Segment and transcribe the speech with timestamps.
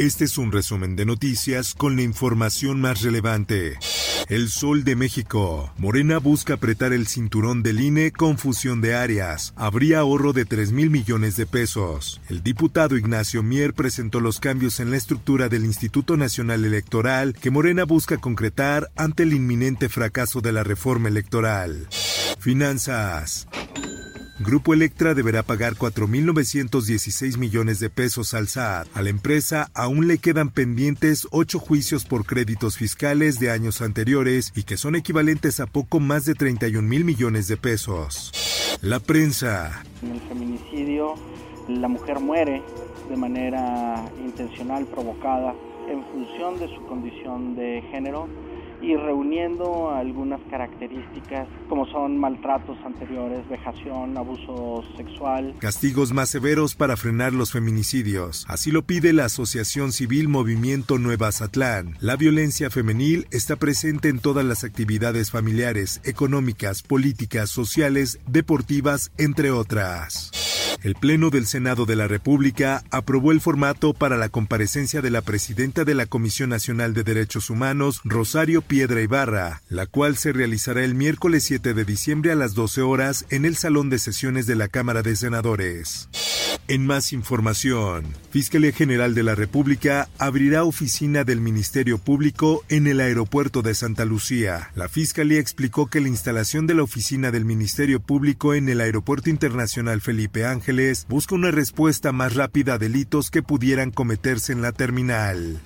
[0.00, 3.78] Este es un resumen de noticias con la información más relevante.
[4.30, 5.74] El Sol de México.
[5.76, 9.52] Morena busca apretar el cinturón del INE con fusión de áreas.
[9.56, 12.18] Habría ahorro de 3 mil millones de pesos.
[12.30, 17.50] El diputado Ignacio Mier presentó los cambios en la estructura del Instituto Nacional Electoral que
[17.50, 21.88] Morena busca concretar ante el inminente fracaso de la reforma electoral.
[22.38, 23.48] Finanzas.
[24.42, 28.88] Grupo Electra deberá pagar 4.916 millones de pesos al SAT.
[28.94, 34.50] A la empresa aún le quedan pendientes ocho juicios por créditos fiscales de años anteriores
[34.56, 38.32] y que son equivalentes a poco más de 31 mil millones de pesos.
[38.80, 39.82] La prensa.
[40.02, 41.16] En el feminicidio,
[41.68, 42.62] la mujer muere
[43.10, 45.54] de manera intencional, provocada,
[45.86, 48.26] en función de su condición de género
[48.80, 55.54] y reuniendo algunas características como son maltratos anteriores, vejación, abuso sexual.
[55.58, 58.44] Castigos más severos para frenar los feminicidios.
[58.48, 61.96] Así lo pide la Asociación Civil Movimiento Nueva Zatlán.
[62.00, 69.50] La violencia femenil está presente en todas las actividades familiares, económicas, políticas, sociales, deportivas, entre
[69.50, 70.29] otras.
[70.82, 75.20] El Pleno del Senado de la República aprobó el formato para la comparecencia de la
[75.20, 80.82] presidenta de la Comisión Nacional de Derechos Humanos, Rosario Piedra Ibarra, la cual se realizará
[80.82, 84.56] el miércoles 7 de diciembre a las 12 horas en el Salón de Sesiones de
[84.56, 86.08] la Cámara de Senadores.
[86.70, 93.00] En más información, Fiscalía General de la República abrirá oficina del Ministerio Público en el
[93.00, 94.70] aeropuerto de Santa Lucía.
[94.76, 99.30] La Fiscalía explicó que la instalación de la oficina del Ministerio Público en el Aeropuerto
[99.30, 104.70] Internacional Felipe Ángeles busca una respuesta más rápida a delitos que pudieran cometerse en la
[104.70, 105.60] terminal.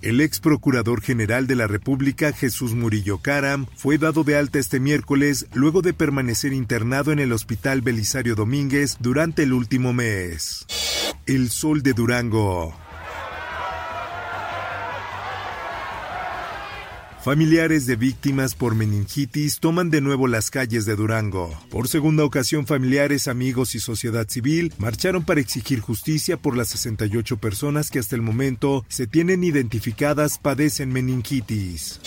[0.00, 4.78] El ex procurador general de la República, Jesús Murillo Caram, fue dado de alta este
[4.78, 10.66] miércoles luego de permanecer internado en el Hospital Belisario Domínguez durante el último mes.
[11.26, 12.87] El Sol de Durango.
[17.28, 21.54] Familiares de víctimas por meningitis toman de nuevo las calles de Durango.
[21.68, 27.36] Por segunda ocasión, familiares, amigos y sociedad civil marcharon para exigir justicia por las 68
[27.36, 32.00] personas que hasta el momento se tienen identificadas padecen meningitis.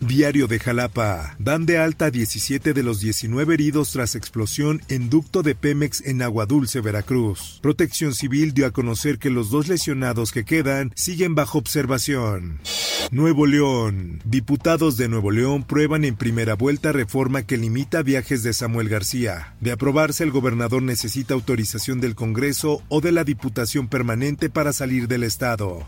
[0.00, 1.34] Diario de Jalapa.
[1.40, 6.22] Dan de alta 17 de los 19 heridos tras explosión en ducto de Pemex en
[6.22, 7.58] Agua Dulce, Veracruz.
[7.62, 12.60] Protección Civil dio a conocer que los dos lesionados que quedan siguen bajo observación.
[13.10, 14.20] Nuevo León.
[14.68, 19.54] Diputados de Nuevo León prueban en primera vuelta reforma que limita viajes de Samuel García.
[19.62, 25.08] De aprobarse, el gobernador necesita autorización del Congreso o de la Diputación Permanente para salir
[25.08, 25.86] del Estado.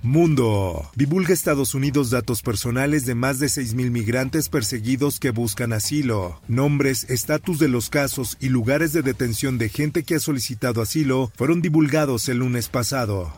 [0.00, 0.90] Mundo.
[0.96, 6.40] Divulga Estados Unidos datos personales de más de 6.000 migrantes perseguidos que buscan asilo.
[6.48, 11.30] Nombres, estatus de los casos y lugares de detención de gente que ha solicitado asilo
[11.36, 13.30] fueron divulgados el lunes pasado.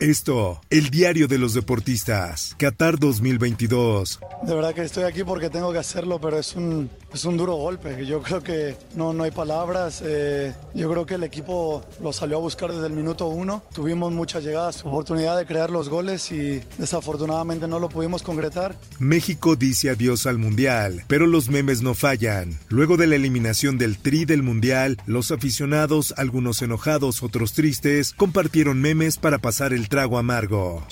[0.00, 4.18] Esto, el diario de los deportistas, Qatar 2022.
[4.46, 7.56] De verdad que estoy aquí porque tengo que hacerlo, pero es un, es un duro
[7.56, 8.06] golpe.
[8.06, 10.02] Yo creo que no, no hay palabras.
[10.02, 13.62] Eh, yo creo que el equipo lo salió a buscar desde el minuto uno.
[13.74, 18.74] Tuvimos muchas llegadas, oportunidad de crear los goles y desafortunadamente no lo pudimos concretar.
[18.98, 22.58] México dice adiós al Mundial, pero los memes no fallan.
[22.70, 28.80] Luego de la eliminación del Tri del Mundial, los aficionados, algunos enojados, otros tristes, compartieron
[28.80, 30.82] memes para pasar el trago amargo.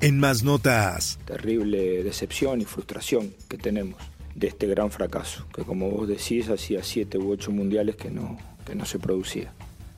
[0.00, 1.18] En más notas.
[1.24, 3.96] Terrible decepción y frustración que tenemos
[4.34, 8.38] de este gran fracaso, que como vos decís, hacía siete u ocho mundiales que no,
[8.66, 9.52] que no se producía.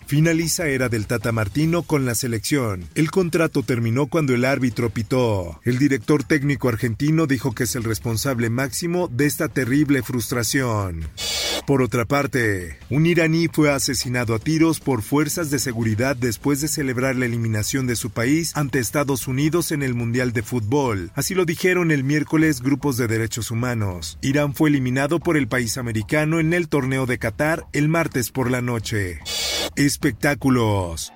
[0.07, 2.85] Finaliza era del Tata Martino con la selección.
[2.95, 5.61] El contrato terminó cuando el árbitro pitó.
[5.65, 11.09] El director técnico argentino dijo que es el responsable máximo de esta terrible frustración.
[11.67, 16.69] Por otra parte, un iraní fue asesinado a tiros por fuerzas de seguridad después de
[16.69, 21.11] celebrar la eliminación de su país ante Estados Unidos en el Mundial de Fútbol.
[21.15, 24.19] Así lo dijeron el miércoles grupos de derechos humanos.
[24.21, 28.51] Irán fue eliminado por el país americano en el torneo de Qatar el martes por
[28.51, 29.21] la noche.
[29.77, 31.13] Espectáculos.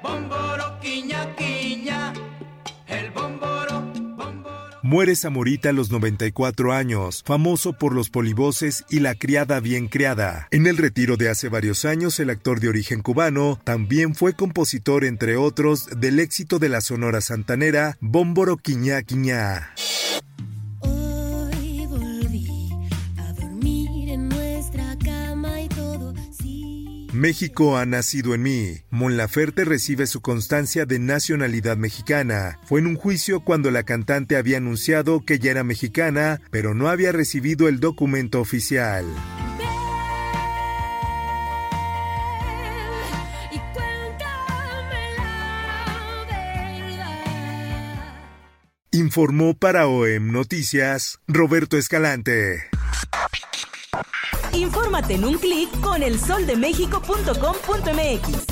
[4.82, 10.48] Muere Zamorita a los 94 años, famoso por los polivoces y la criada bien criada.
[10.50, 15.04] En el retiro de hace varios años, el actor de origen cubano también fue compositor,
[15.04, 19.74] entre otros, del éxito de la Sonora Santanera, Bómboro Quiñá Quiñá.
[27.18, 28.76] México ha nacido en mí.
[28.90, 32.60] Mon Laferte recibe su constancia de nacionalidad mexicana.
[32.64, 36.88] Fue en un juicio cuando la cantante había anunciado que ya era mexicana, pero no
[36.88, 39.04] había recibido el documento oficial.
[48.92, 52.77] Informó para OEM Noticias Roberto Escalante.
[54.58, 58.46] Infórmate en un clic con elsoldemexico.com.mx.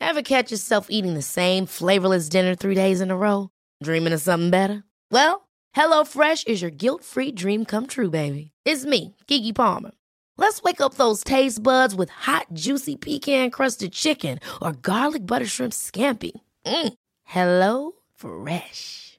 [0.00, 3.50] Ever catch yourself eating the same flavorless dinner three days in a row?
[3.82, 4.84] Dreaming of something better?
[5.10, 8.52] Well, HelloFresh is your guilt-free dream come true, baby.
[8.64, 9.90] It's me, Kiki Palmer.
[10.38, 15.72] Let's wake up those taste buds with hot, juicy pecan-crusted chicken or garlic butter shrimp
[15.72, 16.32] scampi.
[16.66, 16.92] Mm.
[17.24, 19.18] Hello Fresh.